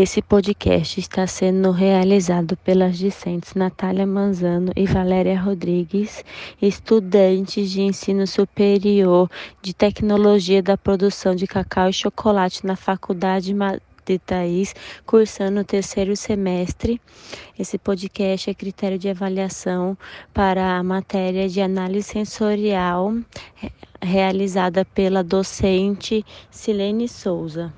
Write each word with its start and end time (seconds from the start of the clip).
Esse 0.00 0.22
podcast 0.22 1.00
está 1.00 1.26
sendo 1.26 1.72
realizado 1.72 2.56
pelas 2.58 2.96
discentes 2.96 3.54
Natália 3.54 4.06
Manzano 4.06 4.70
e 4.76 4.86
Valéria 4.86 5.36
Rodrigues, 5.36 6.24
estudantes 6.62 7.68
de 7.68 7.80
ensino 7.82 8.24
superior 8.24 9.28
de 9.60 9.74
tecnologia 9.74 10.62
da 10.62 10.76
produção 10.76 11.34
de 11.34 11.48
cacau 11.48 11.88
e 11.88 11.92
chocolate 11.92 12.64
na 12.64 12.76
Faculdade 12.76 13.52
de 14.06 14.18
Thaís, 14.20 14.72
cursando 15.04 15.62
o 15.62 15.64
terceiro 15.64 16.14
semestre. 16.14 17.00
Esse 17.58 17.76
podcast 17.76 18.48
é 18.48 18.54
critério 18.54 19.00
de 19.00 19.08
avaliação 19.08 19.98
para 20.32 20.76
a 20.76 20.82
matéria 20.84 21.48
de 21.48 21.60
análise 21.60 22.06
sensorial 22.06 23.16
realizada 24.00 24.84
pela 24.84 25.24
docente 25.24 26.24
Silene 26.52 27.08
Souza. 27.08 27.74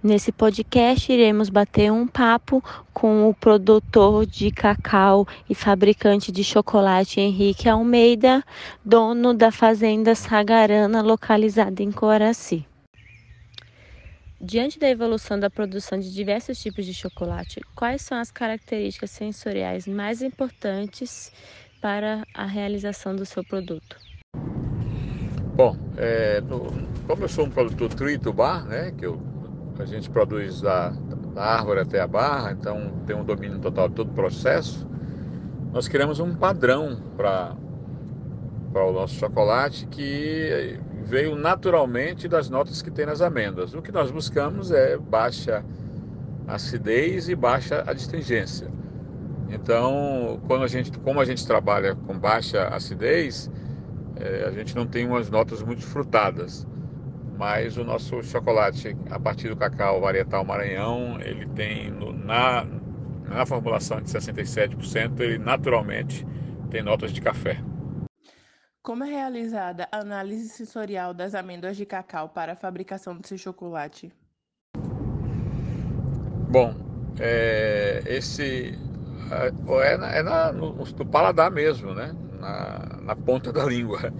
Nesse 0.00 0.30
podcast, 0.30 1.12
iremos 1.12 1.48
bater 1.48 1.90
um 1.90 2.06
papo 2.06 2.62
com 2.94 3.28
o 3.28 3.34
produtor 3.34 4.24
de 4.24 4.48
cacau 4.52 5.26
e 5.50 5.56
fabricante 5.56 6.30
de 6.30 6.44
chocolate 6.44 7.20
Henrique 7.20 7.68
Almeida, 7.68 8.44
dono 8.84 9.34
da 9.34 9.50
fazenda 9.50 10.14
Sagarana, 10.14 11.02
localizada 11.02 11.82
em 11.82 11.90
Coraci. 11.90 12.64
Diante 14.40 14.78
da 14.78 14.88
evolução 14.88 15.36
da 15.36 15.50
produção 15.50 15.98
de 15.98 16.14
diversos 16.14 16.60
tipos 16.62 16.86
de 16.86 16.94
chocolate, 16.94 17.60
quais 17.74 18.00
são 18.00 18.18
as 18.18 18.30
características 18.30 19.10
sensoriais 19.10 19.88
mais 19.88 20.22
importantes 20.22 21.32
para 21.80 22.22
a 22.32 22.44
realização 22.44 23.16
do 23.16 23.26
seu 23.26 23.42
produto? 23.42 23.96
Bom, 25.56 25.76
é, 25.96 26.40
no, 26.42 26.70
como 27.04 27.24
eu 27.24 27.28
sou 27.28 27.46
um 27.46 27.50
produtor 27.50 27.92
tritubar, 27.92 28.64
né, 28.64 28.92
que 28.96 29.04
eu 29.04 29.20
a 29.78 29.86
gente 29.86 30.10
produz 30.10 30.60
da, 30.60 30.90
da 31.34 31.42
árvore 31.42 31.80
até 31.80 32.00
a 32.00 32.06
barra, 32.06 32.52
então 32.52 32.92
tem 33.06 33.14
um 33.14 33.24
domínio 33.24 33.58
total 33.58 33.88
de 33.88 33.94
todo 33.94 34.10
o 34.10 34.14
processo. 34.14 34.86
Nós 35.72 35.86
criamos 35.86 36.18
um 36.18 36.34
padrão 36.34 37.00
para 37.16 37.54
o 38.74 38.92
nosso 38.92 39.14
chocolate 39.14 39.86
que 39.86 40.80
veio 41.04 41.36
naturalmente 41.36 42.26
das 42.28 42.50
notas 42.50 42.82
que 42.82 42.90
tem 42.90 43.06
nas 43.06 43.20
amêndoas. 43.20 43.74
O 43.74 43.80
que 43.80 43.92
nós 43.92 44.10
buscamos 44.10 44.70
é 44.70 44.96
baixa 44.96 45.64
acidez 46.46 47.28
e 47.28 47.34
baixa 47.34 47.84
adstringência. 47.86 48.68
Então, 49.50 50.40
quando 50.46 50.64
a 50.64 50.68
gente, 50.68 50.98
como 50.98 51.20
a 51.20 51.24
gente 51.24 51.46
trabalha 51.46 51.94
com 51.94 52.18
baixa 52.18 52.68
acidez, 52.68 53.50
é, 54.16 54.44
a 54.46 54.50
gente 54.50 54.74
não 54.74 54.86
tem 54.86 55.06
umas 55.06 55.30
notas 55.30 55.62
muito 55.62 55.82
frutadas 55.82 56.66
mas 57.38 57.76
o 57.76 57.84
nosso 57.84 58.20
chocolate 58.24 58.96
a 59.10 59.18
partir 59.18 59.48
do 59.48 59.56
cacau 59.56 60.00
varietal 60.00 60.44
Maranhão, 60.44 61.20
ele 61.20 61.46
tem 61.46 61.88
no, 61.88 62.12
na, 62.12 62.66
na 63.28 63.46
formulação 63.46 64.02
de 64.02 64.10
67%, 64.10 65.20
ele 65.20 65.38
naturalmente 65.38 66.26
tem 66.68 66.82
notas 66.82 67.12
de 67.12 67.20
café. 67.20 67.62
Como 68.82 69.04
é 69.04 69.08
realizada 69.08 69.88
a 69.92 69.98
análise 70.00 70.48
sensorial 70.48 71.14
das 71.14 71.34
amêndoas 71.34 71.76
de 71.76 71.86
cacau 71.86 72.28
para 72.28 72.54
a 72.54 72.56
fabricação 72.56 73.16
desse 73.16 73.38
chocolate? 73.38 74.12
Bom, 76.50 76.74
é, 77.20 78.02
esse 78.06 78.76
é, 79.30 79.96
na, 79.96 80.10
é 80.12 80.22
na, 80.22 80.52
no, 80.52 80.72
no, 80.72 81.06
paladar 81.06 81.50
mesmo, 81.50 81.94
né? 81.94 82.14
Na, 82.40 82.98
na 83.02 83.16
ponta 83.16 83.52
da 83.52 83.62
língua. 83.66 84.12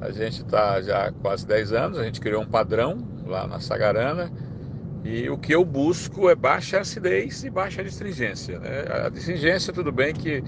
A 0.00 0.10
gente 0.10 0.42
está 0.42 0.80
já 0.80 1.06
há 1.08 1.12
quase 1.12 1.46
10 1.46 1.72
anos, 1.72 1.98
a 1.98 2.04
gente 2.04 2.20
criou 2.20 2.42
um 2.42 2.46
padrão 2.46 2.98
lá 3.26 3.46
na 3.46 3.58
Sagarana 3.58 4.30
e 5.04 5.28
o 5.28 5.36
que 5.36 5.54
eu 5.54 5.64
busco 5.64 6.28
é 6.28 6.34
baixa 6.34 6.80
acidez 6.80 7.42
e 7.44 7.50
baixa 7.50 7.82
astringência. 7.82 8.58
Né? 8.58 8.84
A 8.88 9.08
astringência, 9.08 9.72
tudo 9.72 9.90
bem 9.90 10.14
que 10.14 10.42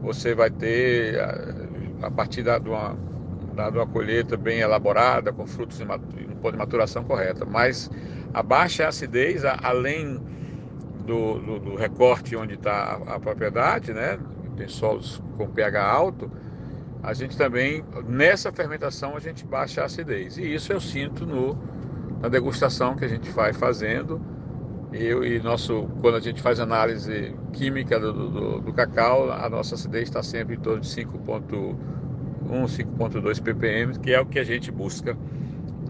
você 0.00 0.34
vai 0.34 0.50
ter 0.50 1.20
a, 2.02 2.10
partir 2.10 2.42
da, 2.42 2.58
de, 2.58 2.68
uma, 2.68 2.96
da, 3.54 3.70
de 3.70 3.76
uma 3.76 3.86
colheita 3.86 4.36
bem 4.36 4.60
elaborada, 4.60 5.32
com 5.32 5.46
frutos 5.46 5.80
em, 5.80 5.86
ponto 5.86 6.52
de 6.52 6.58
maturação 6.58 7.04
correta, 7.04 7.44
mas 7.44 7.90
a 8.32 8.42
baixa 8.42 8.86
acidez, 8.88 9.44
a, 9.44 9.58
além 9.62 10.20
do, 11.04 11.38
do, 11.38 11.58
do, 11.58 11.74
recorte 11.74 12.36
onde 12.36 12.54
está 12.54 13.00
a, 13.06 13.16
a 13.16 13.20
propriedade, 13.20 13.92
né? 13.92 14.18
tem 14.56 14.68
solos 14.68 15.22
com 15.36 15.48
pH 15.48 15.84
alto, 15.84 16.30
a 17.02 17.12
gente 17.12 17.36
também, 17.36 17.84
nessa 18.08 18.50
fermentação, 18.52 19.16
a 19.16 19.20
gente 19.20 19.44
baixa 19.44 19.82
a 19.82 19.84
acidez. 19.84 20.38
E 20.38 20.54
isso 20.54 20.72
eu 20.72 20.80
sinto 20.80 21.26
no, 21.26 21.56
na 22.20 22.28
degustação 22.28 22.96
que 22.96 23.04
a 23.04 23.08
gente 23.08 23.30
vai 23.30 23.52
fazendo. 23.52 24.20
Eu 24.92 25.24
e 25.24 25.38
nosso, 25.40 25.88
quando 26.00 26.16
a 26.16 26.20
gente 26.20 26.40
faz 26.40 26.58
análise 26.58 27.34
química 27.52 27.98
do, 28.00 28.12
do, 28.12 28.60
do 28.60 28.72
cacau, 28.72 29.30
a 29.30 29.48
nossa 29.48 29.74
acidez 29.74 30.04
está 30.04 30.22
sempre 30.22 30.56
em 30.56 30.58
torno 30.58 30.80
de 30.80 30.88
5.1, 30.88 31.76
5.2 32.48 33.42
ppm, 33.42 33.98
que 34.00 34.12
é 34.12 34.20
o 34.20 34.26
que 34.26 34.38
a 34.38 34.44
gente 34.44 34.70
busca 34.70 35.16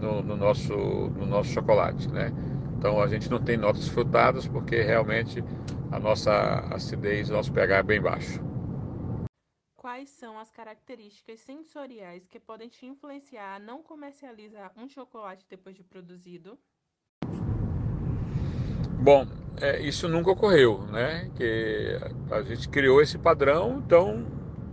no, 0.01 0.21
no, 0.21 0.35
nosso, 0.35 0.73
no 0.73 1.25
nosso 1.25 1.51
chocolate, 1.51 2.11
né? 2.11 2.31
Então 2.77 3.01
a 3.01 3.07
gente 3.07 3.29
não 3.29 3.39
tem 3.39 3.57
notas 3.57 3.87
frutadas 3.87 4.47
porque 4.47 4.81
realmente 4.81 5.43
a 5.91 5.99
nossa 5.99 6.65
acidez, 6.71 7.29
nosso 7.29 7.51
pH 7.51 7.77
é 7.77 7.83
bem 7.83 8.01
baixo 8.01 8.46
quais 9.87 10.09
são 10.09 10.37
as 10.37 10.51
características 10.51 11.39
sensoriais 11.39 12.27
que 12.27 12.41
podem 12.41 12.67
te 12.67 12.85
influenciar 12.85 13.55
a 13.55 13.59
não 13.59 13.81
comercializar 13.81 14.69
um 14.75 14.85
chocolate 14.89 15.45
depois 15.49 15.77
de 15.77 15.81
produzido? 15.81 16.59
Bom, 18.99 19.25
é, 19.61 19.79
isso 19.79 20.09
nunca 20.09 20.31
ocorreu, 20.31 20.81
né? 20.87 21.31
Que 21.37 21.97
a 22.29 22.41
gente 22.41 22.67
criou 22.67 23.01
esse 23.01 23.17
padrão, 23.17 23.81
então 23.85 24.27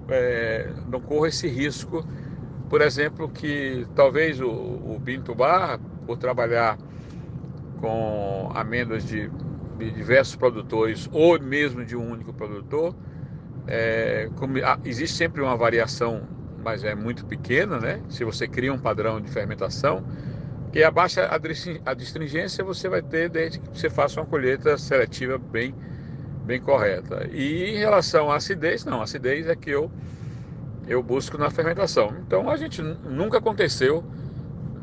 é, 0.09 0.69
não 0.89 1.01
corra 1.01 1.29
esse 1.29 1.47
risco. 1.47 2.05
Por 2.69 2.83
exemplo, 2.83 3.29
que 3.29 3.87
talvez 3.95 4.41
o, 4.41 4.51
o 4.51 4.99
Binto 4.99 5.33
Bar, 5.33 5.79
por 6.05 6.19
trabalhar 6.19 6.77
com 7.81 8.51
amêndoas 8.53 9.07
de, 9.07 9.31
de 9.79 9.93
diversos 9.93 10.35
produtores 10.35 11.09
ou 11.13 11.41
mesmo 11.41 11.85
de 11.85 11.97
um 11.97 12.11
único 12.11 12.33
produtor, 12.33 12.97
é, 13.67 14.29
como, 14.37 14.59
ah, 14.59 14.79
existe 14.85 15.17
sempre 15.17 15.41
uma 15.41 15.57
variação, 15.57 16.23
mas 16.63 16.85
é 16.85 16.95
muito 16.95 17.25
pequena, 17.27 17.79
né? 17.79 18.01
Se 18.09 18.25
você 18.25 18.47
cria 18.47 18.73
um 18.73 18.79
padrão 18.79 19.21
de 19.21 19.31
fermentação, 19.31 20.05
que 20.73 20.83
a 20.83 20.91
baixa 20.91 21.29
adstringência 21.87 22.65
você 22.65 22.89
vai 22.89 23.01
ter 23.01 23.29
desde 23.29 23.61
que 23.61 23.69
você 23.69 23.89
faça 23.89 24.21
uma 24.21 24.27
colheita 24.27 24.77
seletiva 24.77 25.39
bem, 25.39 25.75
bem 26.45 26.61
correta. 26.61 27.29
E 27.33 27.77
em 27.77 27.79
relação 27.79 28.31
à 28.31 28.37
acidez, 28.37 28.85
não, 28.85 29.01
a 29.01 29.05
acidez 29.05 29.47
é 29.47 29.55
que 29.55 29.71
eu, 29.71 29.91
eu 30.87 31.03
busco 31.03 31.39
na 31.39 31.51
fermentação. 31.51 32.15
Então 32.27 32.51
a 32.51 32.57
gente 32.57 32.83
nunca 32.83 33.39
aconteceu 33.39 34.05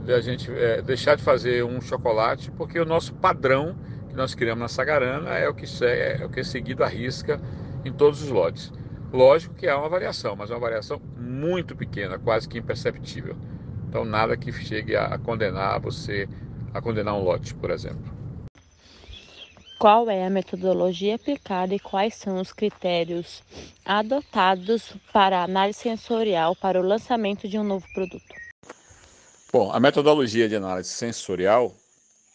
de 0.06 0.14
a 0.14 0.22
gente 0.22 0.52
é, 0.52 0.82
deixar 0.82 1.16
de 1.16 1.24
fazer 1.24 1.64
um 1.64 1.82
chocolate, 1.82 2.50
porque 2.52 2.80
o 2.80 2.86
nosso 2.86 3.14
padrão 3.14 3.76
que 4.10 4.16
nós 4.16 4.34
criamos 4.34 4.62
na 4.62 4.68
Sagarana 4.68 5.32
é 5.32 5.48
o 5.48 5.54
que 5.54 5.66
é, 5.84 6.22
é 6.22 6.26
o 6.26 6.30
que 6.30 6.40
é 6.40 6.44
seguido 6.44 6.84
à 6.84 6.88
risca 6.88 7.40
em 7.86 7.92
todos 7.92 8.22
os 8.22 8.30
lotes. 8.30 8.72
Lógico 9.12 9.56
que 9.56 9.68
há 9.68 9.78
uma 9.78 9.90
variação, 9.90 10.36
mas 10.36 10.50
é 10.50 10.54
uma 10.54 10.60
variação 10.60 11.02
muito 11.18 11.76
pequena, 11.76 12.18
quase 12.18 12.48
que 12.48 12.58
imperceptível. 12.58 13.36
Então 13.90 14.06
nada 14.06 14.38
que 14.38 14.52
chegue 14.52 14.96
a 14.96 15.18
condenar 15.18 15.80
você 15.80 16.28
a 16.74 16.82
condenar 16.82 17.16
um 17.16 17.24
lote, 17.24 17.54
por 17.54 17.70
exemplo. 17.70 18.12
Qual 19.78 20.10
é 20.10 20.26
a 20.26 20.30
metodologia 20.30 21.16
aplicada 21.16 21.74
e 21.74 21.80
quais 21.80 22.14
são 22.14 22.40
os 22.40 22.54
critérios 22.54 23.44
adotados 23.84 24.94
para 25.12 25.44
análise 25.44 25.80
sensorial 25.80 26.56
para 26.56 26.80
o 26.80 26.84
lançamento 26.84 27.48
de 27.48 27.58
um 27.58 27.64
novo 27.64 27.86
produto? 27.94 28.24
Bom, 29.52 29.72
a 29.72 29.80
metodologia 29.80 30.48
de 30.48 30.56
análise 30.56 30.90
sensorial 30.90 31.76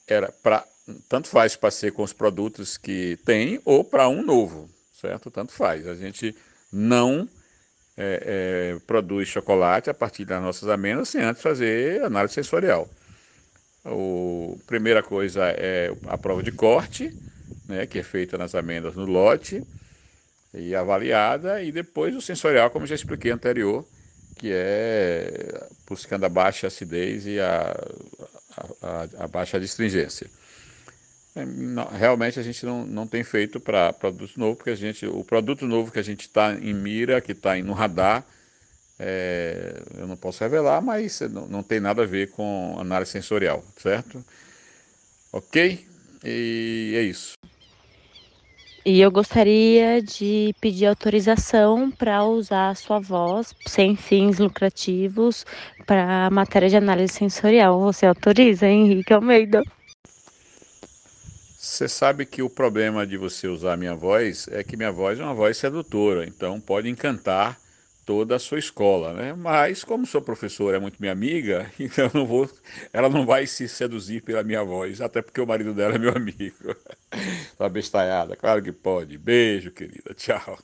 era 0.06 0.31
para 0.43 0.65
tanto 1.09 1.29
faz 1.29 1.56
para 1.56 1.70
ser 1.70 1.93
com 1.93 2.03
os 2.03 2.12
produtos 2.12 2.76
que 2.76 3.17
tem 3.25 3.61
ou 3.65 3.82
para 3.82 4.09
um 4.09 4.23
novo 4.23 4.69
certo? 5.00 5.31
Tanto 5.31 5.52
faz. 5.52 5.87
A 5.87 5.94
gente 5.94 6.34
não 6.72 7.28
é, 7.96 8.75
é, 8.76 8.81
produz 8.87 9.28
chocolate 9.28 9.90
a 9.90 9.94
partir 9.94 10.25
das 10.25 10.43
nossas 10.43 10.69
amêndoas 10.69 11.08
sem 11.08 11.22
antes 11.22 11.43
fazer 11.43 12.02
análise 12.04 12.34
sensorial. 12.34 12.88
A 13.84 13.90
primeira 14.66 15.02
coisa 15.02 15.44
é 15.50 15.93
a 16.06 16.19
prova 16.19 16.43
de 16.43 16.50
corte, 16.52 17.16
né, 17.69 17.87
que 17.87 17.98
é 18.00 18.02
feita 18.02 18.37
nas 18.37 18.54
amêndoas 18.54 18.96
no 18.96 19.04
lote 19.04 19.64
e 20.54 20.75
avaliada, 20.75 21.62
e 21.62 21.70
depois 21.72 22.14
o 22.16 22.20
sensorial, 22.20 22.70
como 22.70 22.87
já 22.87 22.94
expliquei 22.94 23.31
anterior, 23.31 23.87
que 24.37 24.50
é 24.52 25.69
buscando 25.88 26.25
a 26.25 26.28
baixa 26.28 26.66
acidez 26.66 27.26
e 27.26 27.40
a, 27.40 27.75
a, 28.56 28.88
a, 29.20 29.25
a 29.25 29.28
baixa 29.28 29.58
astringência. 29.58 30.31
É, 31.37 31.44
não, 31.44 31.85
realmente 31.85 32.41
a 32.41 32.43
gente 32.43 32.65
não, 32.65 32.87
não 32.87 33.06
tem 33.06 33.23
feito 33.23 33.61
para 33.61 33.93
produto 33.93 34.41
novo, 34.41 34.56
porque 34.56 34.71
a 34.71 34.75
gente, 34.75 35.06
o 35.06 35.23
produto 35.23 35.67
novo 35.67 35.93
que 35.93 35.99
a 35.99 36.03
gente 36.03 36.23
está 36.23 36.55
em 36.55 36.73
mira, 36.73 37.21
que 37.21 37.33
está 37.33 37.55
no 37.56 37.75
radar, 37.75 38.25
é, 38.99 39.83
eu 39.99 40.06
não 40.06 40.17
posso 40.17 40.43
revelar, 40.43 40.81
mas 40.81 41.21
não, 41.21 41.47
não 41.47 41.62
tem 41.62 41.79
nada 41.79 42.05
a 42.05 42.06
ver 42.06 42.31
com 42.31 42.77
análise 42.81 43.11
sensorial, 43.11 43.62
certo? 43.77 44.25
Ok? 45.31 45.87
E 46.25 46.94
é 46.97 47.03
isso. 47.03 47.35
E 48.87 49.00
eu 49.00 49.11
gostaria 49.11 50.00
de 50.00 50.55
pedir 50.61 50.87
autorização 50.87 51.91
para 51.91 52.25
usar 52.25 52.71
a 52.71 52.75
sua 52.75 52.99
voz 52.99 53.53
sem 53.67 53.94
fins 53.94 54.39
lucrativos 54.39 55.44
para 55.85 56.31
matéria 56.31 56.69
de 56.69 56.77
análise 56.77 57.12
sensorial. 57.12 57.81
Você 57.81 58.06
autoriza, 58.06 58.67
Henrique 58.67 59.12
Almeida? 59.12 59.62
Você 61.67 61.89
sabe 61.89 62.25
que 62.27 62.43
o 62.43 62.49
problema 62.51 63.07
de 63.07 63.17
você 63.17 63.49
usar 63.49 63.77
minha 63.77 63.95
voz 63.95 64.47
é 64.49 64.63
que 64.63 64.77
minha 64.77 64.93
voz 64.93 65.19
é 65.19 65.23
uma 65.25 65.35
voz 65.35 65.57
sedutora, 65.57 66.25
então 66.27 66.61
pode 66.61 66.89
encantar 66.89 67.61
toda 68.05 68.37
a 68.37 68.39
sua 68.39 68.59
escola, 68.59 69.13
né? 69.13 69.33
Mas 69.35 69.83
como 69.83 70.07
sua 70.07 70.23
professora 70.23 70.77
é 70.77 70.81
muito 70.81 70.99
minha 71.01 71.13
amiga, 71.13 71.69
então 71.81 72.09
não 72.15 72.25
vou, 72.25 72.49
ela 72.93 73.09
não 73.09 73.27
vai 73.27 73.47
se 73.49 73.69
seduzir 73.69 74.23
pela 74.23 74.45
minha 74.45 74.63
voz, 74.63 75.01
até 75.01 75.21
porque 75.21 75.41
o 75.41 75.47
marido 75.47 75.75
dela 75.75 75.97
é 75.97 75.99
meu 75.99 76.11
amigo. 76.17 76.55
Tá 77.59 77.69
bestalhada, 77.69 78.37
claro 78.37 78.63
que 78.63 78.73
pode. 78.73 79.19
Beijo, 79.19 79.71
querida. 79.73 80.15
Tchau. 80.15 80.59